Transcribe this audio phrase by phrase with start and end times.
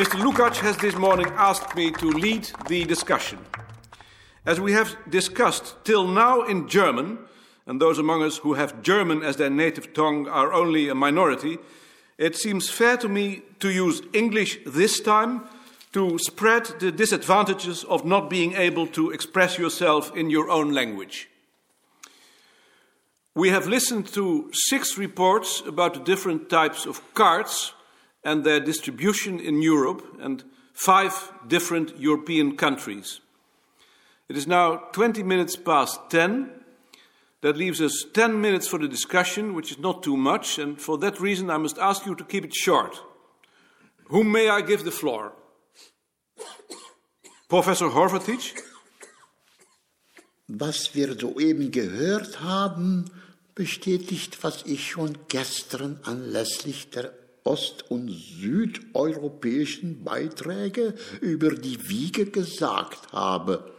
[0.00, 0.18] Mr.
[0.18, 3.38] Lukács has this morning asked me to lead the discussion.
[4.46, 7.18] As we have discussed till now in German,
[7.66, 11.58] and those among us who have German as their native tongue are only a minority,
[12.16, 15.42] it seems fair to me to use English this time
[15.92, 21.28] to spread the disadvantages of not being able to express yourself in your own language.
[23.34, 27.74] We have listened to six reports about the different types of cards
[28.24, 33.20] and their distribution in Europe and five different European countries.
[34.28, 36.50] It is now 20 minutes past 10.
[37.42, 40.98] That leaves us 10 minutes for the discussion, which is not too much, and for
[40.98, 43.00] that reason I must ask you to keep it short.
[44.04, 45.32] Whom may I give the floor?
[47.48, 48.54] Professor Horvatich?
[50.48, 53.10] Was wir soeben gehört haben,
[53.54, 63.12] bestätigt, was ich schon gestern anlässlich der ost- und südeuropäischen Beiträge über die Wiege gesagt
[63.12, 63.72] habe.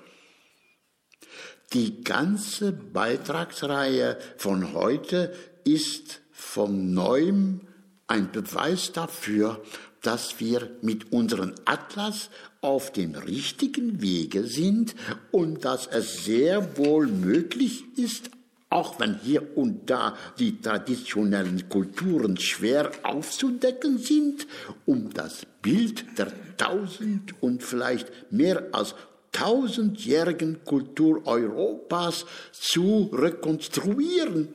[1.74, 7.62] Die ganze Beitragsreihe von heute ist von neuem
[8.08, 9.62] ein Beweis dafür,
[10.02, 14.96] dass wir mit unserem Atlas auf dem richtigen Wege sind
[15.32, 18.32] und dass es sehr wohl möglich ist,
[18.72, 24.48] auch wenn hier und da die traditionellen Kulturen schwer aufzudecken sind,
[24.86, 28.96] um das Bild der tausend und vielleicht mehr als
[29.34, 34.54] tausendjährigen Kultur Europas zu rekonstruieren.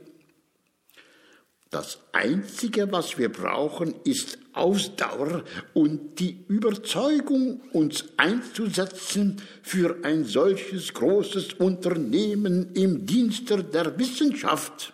[1.71, 5.45] Das Einzige, was wir brauchen, ist Ausdauer
[5.75, 14.93] und die Überzeugung, uns einzusetzen für ein solches großes Unternehmen im Dienste der Wissenschaft.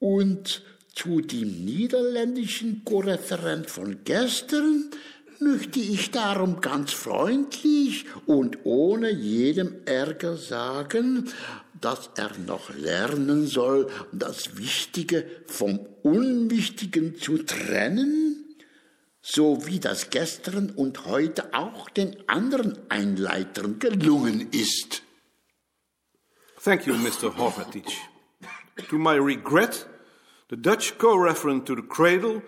[0.00, 0.62] Und
[0.94, 4.90] zu dem niederländischen Korreferent von gestern
[5.42, 11.30] möchte ich darum ganz freundlich und ohne jedem Ärger sagen,
[11.80, 18.56] dass er noch lernen soll, das Wichtige vom Unwichtigen zu trennen,
[19.20, 25.02] so wie das gestern und heute auch den anderen Einleitern gelungen ist.
[26.62, 27.36] Thank you, Mr.
[27.36, 27.98] Horvatich.
[28.88, 29.86] To my regret,
[30.48, 32.42] the Dutch co-referent to the cradle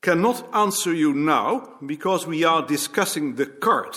[0.00, 3.96] cannot answer you now because we are discussing the card,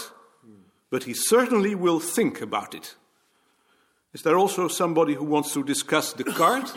[0.90, 2.96] but he certainly will think about it.
[4.14, 6.72] Is there also somebody who wants to discuss the card?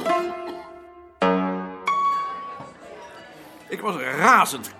[3.68, 4.70] Ik was razend.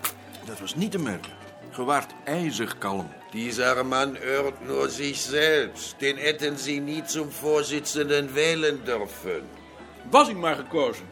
[0.45, 1.33] Dat was niet te merken.
[1.71, 3.09] Gewaard ijzig kalm.
[3.33, 6.01] Dieser Mann irrt nur sich selbst.
[6.01, 9.43] Den hätten Sie nie zum Vorsitzenden wählen dürfen.
[10.11, 11.07] Was ik maar gekozen.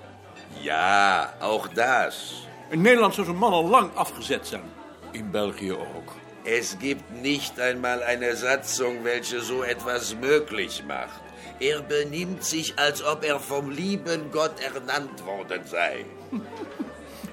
[0.61, 2.47] Ja, auch das.
[2.69, 4.63] In Nederland zou zo'n man al lang afgezet zijn.
[5.11, 6.13] In België ook.
[6.43, 11.23] Es gibt nicht einmal eine Satzung, welche so etwas möglich macht.
[11.59, 16.05] Er benimmt sich, als ob er vom lieben Gott ernannt worden sei.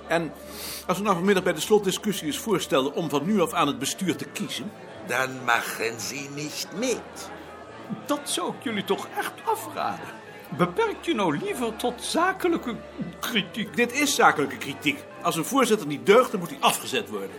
[0.07, 0.31] En
[0.87, 3.79] als we nou vanmiddag bij de slotdiscussie eens voorstelden om van nu af aan het
[3.79, 4.71] bestuur te kiezen.
[5.07, 7.29] Dann machen Sie nicht mit.
[8.05, 10.20] Dat zou ik jullie toch echt afraden.
[10.57, 12.75] Beperk je nou liever tot zakelijke
[13.19, 13.75] kritiek.
[13.75, 15.03] Dit is zakelijke kritiek.
[15.21, 17.35] Als een voorzitter niet deugt, dan moet hij afgezet worden.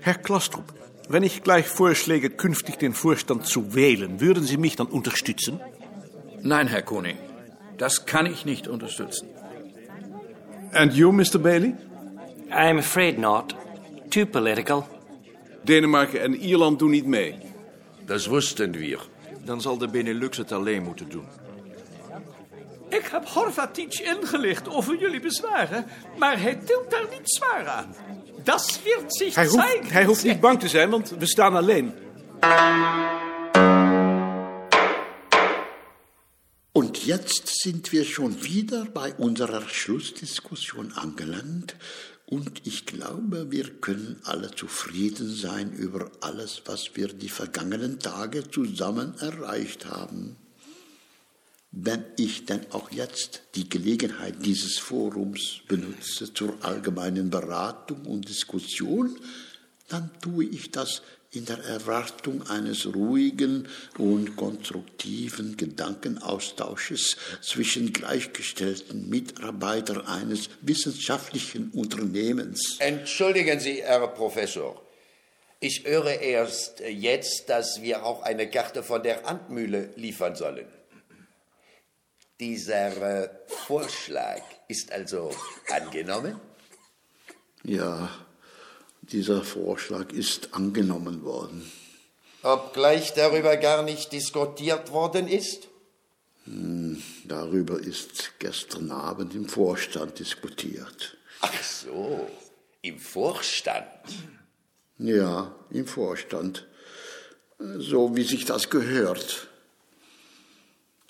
[0.00, 0.72] Herr Klastrup,
[1.08, 5.60] wenn ich gleich vorschläge, künftig den Vorstand zu wählen, würden Sie mich dann unterstützen?
[6.42, 7.18] Nein, Herr Koning.
[7.76, 9.28] Das kann ich nicht unterstützen.
[10.72, 11.38] And you, Mr.
[11.38, 11.74] Bailey?
[12.50, 13.54] I'm afraid not.
[14.10, 14.86] Too political.
[15.68, 17.34] Denemarken en Ierland doen niet mee.
[18.06, 19.00] Das wussten wir.
[19.44, 21.26] Dan zal de Benelux het alleen moeten doen.
[22.88, 25.86] Ik heb Horvatich ingelicht over jullie bezwaren,
[26.18, 27.94] maar hij tilt daar niet zwaar aan.
[28.44, 29.90] Dat wird zich Hij hoeft, zeigen.
[29.92, 31.92] hij hoeft niet bang te zijn, want we staan alleen.
[36.72, 41.74] Und jetzt sind wir schon wieder bei unserer Schlussdiskussion angelangt
[42.30, 48.50] und ich glaube, wir können alle zufrieden sein über alles, was wir die vergangenen Tage
[48.50, 50.36] zusammen erreicht haben.
[51.72, 59.16] Wenn ich denn auch jetzt die Gelegenheit dieses Forums benutze zur allgemeinen Beratung und Diskussion,
[59.88, 61.00] dann tue ich das
[61.32, 72.76] in der Erwartung eines ruhigen und konstruktiven Gedankenaustausches zwischen gleichgestellten Mitarbeitern eines wissenschaftlichen Unternehmens.
[72.78, 74.80] Entschuldigen Sie, Herr Professor.
[75.60, 80.66] Ich höre erst jetzt, dass wir auch eine Karte von der Andmühle liefern sollen.
[82.40, 85.34] Dieser äh, Vorschlag ist also
[85.68, 86.40] angenommen?
[87.64, 88.08] Ja,
[89.12, 91.70] dieser Vorschlag ist angenommen worden.
[92.42, 95.68] Obgleich darüber gar nicht diskutiert worden ist?
[96.44, 101.16] Hm, darüber ist gestern Abend im Vorstand diskutiert.
[101.40, 102.28] Ach so,
[102.82, 103.86] im Vorstand?
[104.98, 106.66] Ja, im Vorstand.
[107.58, 109.48] So wie sich das gehört.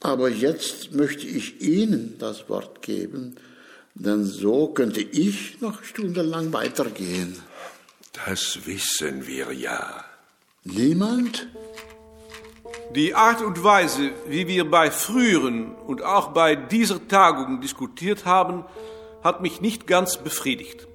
[0.00, 3.36] Aber jetzt möchte ich Ihnen das Wort geben,
[3.94, 7.36] denn so könnte ich noch stundenlang weitergehen.
[8.12, 10.04] Das wissen wir ja.
[10.64, 11.48] Niemand?
[12.94, 18.64] Die Art und Weise, wie wir bei früheren und auch bei dieser Tagung diskutiert haben,
[19.22, 20.88] hat mich nicht ganz befriedigt.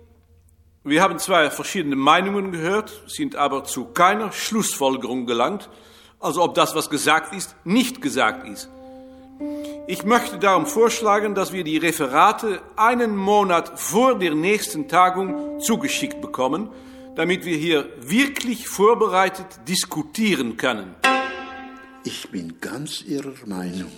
[0.83, 5.69] Wir haben zwei verschiedene Meinungen gehört, sind aber zu keiner Schlussfolgerung gelangt,
[6.19, 8.69] also ob das, was gesagt ist, nicht gesagt ist.
[9.87, 16.21] Ich möchte darum vorschlagen, dass wir die Referate einen Monat vor der nächsten Tagung zugeschickt
[16.21, 16.69] bekommen,
[17.15, 20.95] damit wir hier wirklich vorbereitet diskutieren können.
[22.03, 23.91] Ich bin ganz Ihrer Meinung.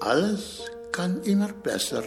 [0.00, 0.62] Alles
[0.92, 2.04] kann immer besser.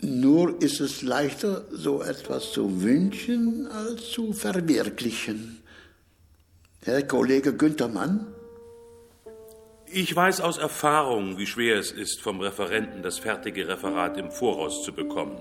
[0.00, 5.62] Nur ist es leichter, so etwas zu wünschen, als zu verwirklichen.
[6.82, 8.26] Herr Kollege Günther Mann?
[9.86, 14.82] Ich weiß aus Erfahrung, wie schwer es ist, vom Referenten das fertige Referat im Voraus
[14.82, 15.38] zu bekommen.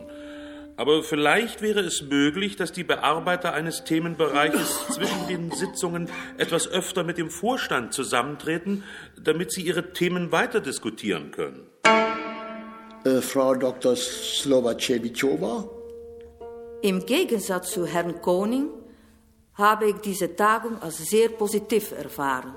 [0.78, 7.04] Aber vielleicht wäre es möglich, dass die Bearbeiter eines Themenbereiches zwischen den Sitzungen etwas öfter
[7.04, 8.84] mit dem Vorstand zusammentreten,
[9.22, 11.68] damit sie ihre Themen weiter diskutieren können.
[13.04, 13.96] Äh, Frau Dr.
[13.96, 15.70] Slovacevichova?
[16.84, 18.70] Im Gegensatz zu Herrn Koning
[19.56, 22.56] habe ich diese Tagung als sehr positiv erfahren.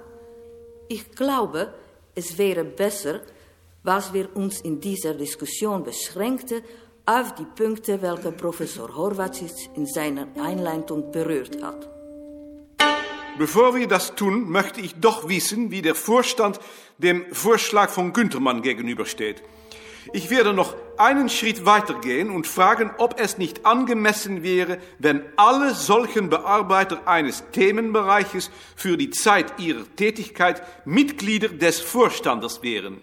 [0.88, 1.74] Ich glaube,
[2.14, 3.20] es wäre besser,
[3.82, 6.62] was wir uns in dieser Diskussion beschränkten
[7.06, 11.88] auf die Punkte, welche Professor Horvacic in seiner Einleitung berührt hat.
[13.36, 16.60] Bevor wir das tun, möchte ich doch wissen, wie der Vorstand
[16.98, 19.42] dem Vorschlag von Güntermann gegenübersteht.
[20.12, 25.74] Ich werde noch einen Schritt weitergehen und fragen, ob es nicht angemessen wäre, wenn alle
[25.74, 33.00] solchen Bearbeiter eines Themenbereiches für die Zeit ihrer Tätigkeit Mitglieder des Vorstandes wären.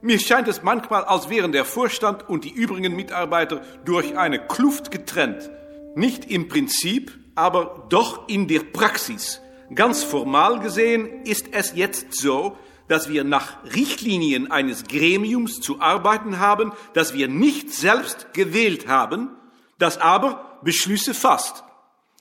[0.00, 4.90] Mir scheint es manchmal, als wären der Vorstand und die übrigen Mitarbeiter durch eine Kluft
[4.90, 5.50] getrennt.
[5.94, 9.40] Nicht im Prinzip, aber doch in der Praxis.
[9.74, 12.56] Ganz formal gesehen ist es jetzt so,
[12.88, 19.30] dass wir nach Richtlinien eines Gremiums zu arbeiten haben, das wir nicht selbst gewählt haben,
[19.78, 21.64] das aber Beschlüsse fasst.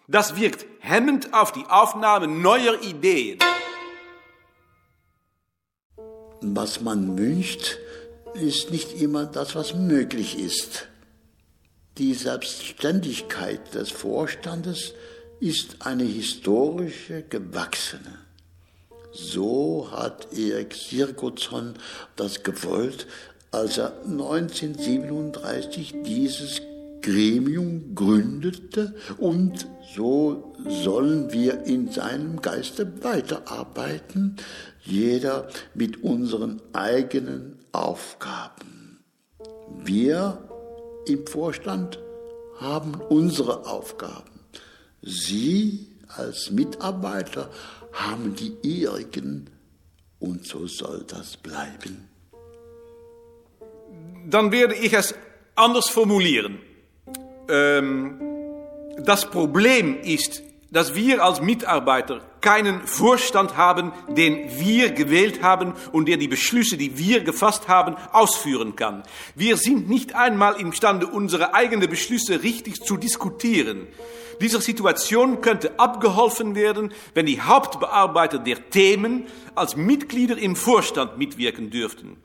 [0.07, 3.39] Das wirkt hemmend auf die Aufnahme neuer Ideen.
[6.55, 7.77] Was man wünscht,
[8.33, 10.87] ist nicht immer das, was möglich ist.
[11.97, 14.94] Die Selbstständigkeit des Vorstandes
[15.39, 18.19] ist eine historische, gewachsene.
[19.11, 21.73] So hat Erik Sirgotson
[22.16, 23.07] das gewollt,
[23.51, 26.61] als er 1937 dieses
[27.07, 34.35] Gremium gründete und so sollen wir in seinem Geiste weiterarbeiten,
[34.83, 38.99] jeder mit unseren eigenen Aufgaben.
[39.85, 40.49] Wir
[41.07, 41.97] im Vorstand
[42.59, 44.42] haben unsere Aufgaben.
[45.02, 47.49] Sie als Mitarbeiter
[47.94, 49.49] haben die ihrigen
[50.19, 52.09] und so soll das bleiben.
[54.30, 55.16] Dann werde ich es
[55.56, 56.67] anders formulieren.
[57.49, 58.19] Ähm,
[58.99, 66.07] das Problem ist, dass wir als Mitarbeiter keinen Vorstand haben, den wir gewählt haben und
[66.07, 69.03] der die Beschlüsse, die wir gefasst haben, ausführen kann.
[69.35, 73.87] Wir sind nicht einmal imstande, unsere eigenen Beschlüsse richtig zu diskutieren.
[74.41, 79.25] Dieser Situation könnte abgeholfen werden, wenn die Hauptbearbeiter der Themen
[79.56, 82.17] als Mitglieder im Vorstand mitwirken dürften.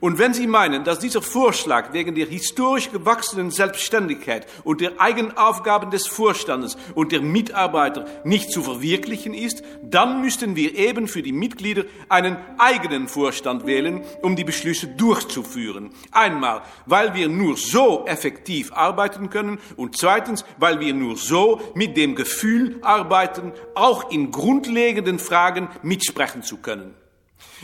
[0.00, 5.90] Und wenn Sie meinen, dass dieser Vorschlag wegen der historisch gewachsenen Selbstständigkeit und der Eigenaufgaben
[5.90, 9.51] des Vorstandes und der Mitarbeiter nicht zu verwirklichen ist,
[9.82, 15.90] dann müssten wir eben für die Mitglieder einen eigenen Vorstand wählen, um die Beschlüsse durchzuführen.
[16.12, 21.96] Einmal, weil wir nur so effektiv arbeiten können und zweitens, weil wir nur so mit
[21.96, 26.94] dem Gefühl arbeiten, auch in grundlegenden Fragen mitsprechen zu können.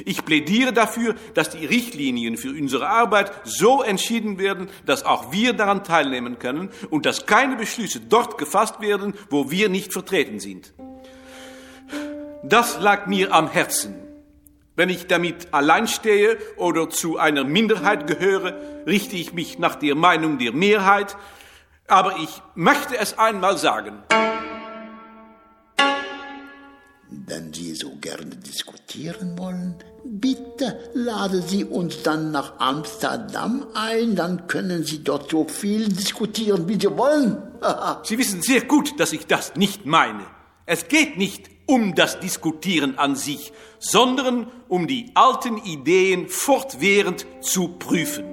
[0.05, 5.53] Ich plädiere dafür, dass die Richtlinien für unsere Arbeit so entschieden werden, dass auch wir
[5.53, 10.73] daran teilnehmen können und dass keine Beschlüsse dort gefasst werden, wo wir nicht vertreten sind.
[12.45, 13.95] Das lag mir am Herzen.
[14.77, 18.55] Wenn ich damit allein stehe oder zu einer Minderheit gehöre,
[18.87, 21.17] richte ich mich nach der Meinung der Mehrheit.
[21.89, 24.05] Aber ich möchte es einmal sagen.
[27.11, 34.47] Wenn Sie so gerne diskutieren wollen, bitte laden Sie uns dann nach Amsterdam ein, dann
[34.47, 37.43] können Sie dort so viel diskutieren, wie Sie wollen.
[38.05, 40.38] Sie wissen sehr gut, dass ich das nicht meine.
[40.71, 47.69] Es geht nicht um das Diskutieren an sich, sondern um die alten Ideen fortwährend zu
[47.69, 48.27] prüfen.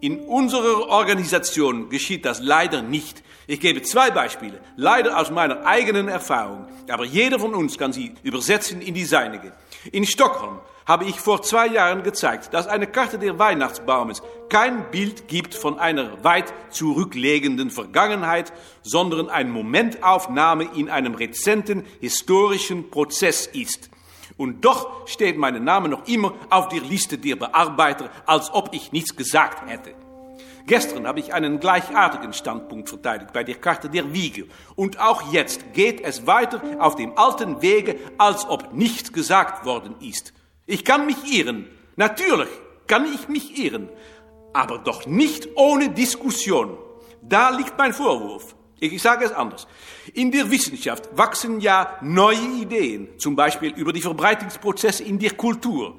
[0.00, 3.22] In unserer Organisation geschieht das leider nicht.
[3.50, 8.14] Ich gebe zwei Beispiele, leider aus meiner eigenen Erfahrung, aber jeder von uns kann sie
[8.22, 9.52] übersetzen in die seinige.
[9.90, 15.26] In Stockholm habe ich vor zwei Jahren gezeigt, dass eine Karte der Weihnachtsbaumes kein Bild
[15.26, 18.52] gibt von einer weit zurücklegenden Vergangenheit,
[18.82, 23.90] sondern eine Momentaufnahme in einem rezenten historischen Prozess ist.
[24.36, 28.92] Und doch steht mein Name noch immer auf der Liste der Bearbeiter, als ob ich
[28.92, 29.92] nichts gesagt hätte.
[30.70, 34.46] Gestern habe ich einen gleichartigen Standpunkt verteidigt bei der Karte der Wiege.
[34.76, 39.96] Und auch jetzt geht es weiter auf dem alten Wege, als ob nichts gesagt worden
[40.00, 40.32] ist.
[40.66, 41.66] Ich kann mich irren.
[41.96, 42.48] Natürlich
[42.86, 43.88] kann ich mich irren.
[44.52, 46.78] Aber doch nicht ohne Diskussion.
[47.20, 48.54] Da liegt mein Vorwurf.
[48.78, 49.66] Ich sage es anders.
[50.14, 55.96] In der Wissenschaft wachsen ja neue Ideen, zum Beispiel über die Verbreitungsprozesse in der Kultur.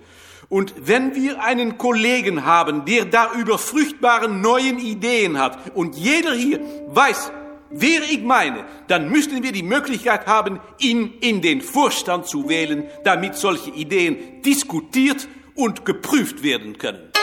[0.52, 6.60] Und wenn wir einen Kollegen haben, der darüber fruchtbare neuen Ideen hat und jeder hier
[6.88, 7.32] weiß,
[7.70, 12.84] wer ich meine, dann müssten wir die Möglichkeit haben, ihn in den Vorstand zu wählen,
[13.06, 17.14] damit solche Ideen diskutiert und geprüft werden können.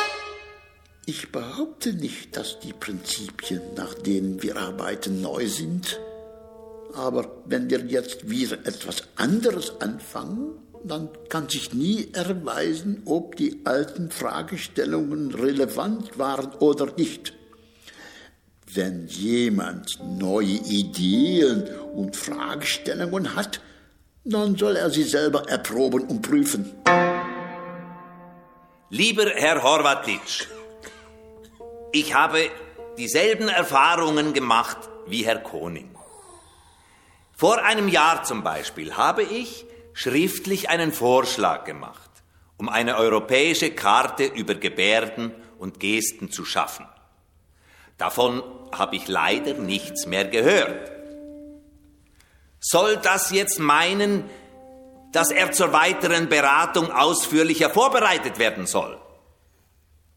[1.05, 6.01] Ich behaupte nicht, dass die Prinzipien, nach denen wir arbeiten, neu sind.
[6.95, 10.55] Aber wenn wir jetzt wieder etwas anderes anfangen,
[10.85, 17.35] dann kann sich nie erweisen, ob die alten Fragestellungen relevant waren oder nicht.
[18.73, 23.61] Wenn jemand neue Ideen und Fragestellungen hat,
[24.25, 26.71] dann soll er sie selber erproben und prüfen.
[28.91, 30.47] Lieber Herr Horvatitsch,
[31.93, 32.51] ich habe
[32.99, 35.95] dieselben Erfahrungen gemacht wie Herr Koning.
[37.33, 39.65] Vor einem Jahr zum Beispiel habe ich
[39.99, 42.09] schriftlich einen Vorschlag gemacht,
[42.57, 46.87] um eine europäische Karte über Gebärden und Gesten zu schaffen.
[47.97, 50.93] Davon habe ich leider nichts mehr gehört.
[52.61, 54.31] Soll das jetzt meinen,
[55.11, 59.01] dass er zur weiteren Beratung ausführlicher vorbereitet werden soll?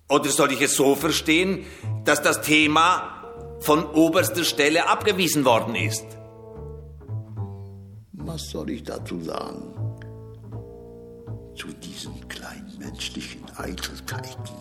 [0.07, 1.65] Oder soll ich es so verstehen,
[2.05, 6.05] dass das Thema von oberster Stelle abgewiesen worden ist?
[8.33, 9.73] Was soll ich dazu sagen?
[11.53, 14.55] Zu diesen kleinen menschlichen Eitelkeiten.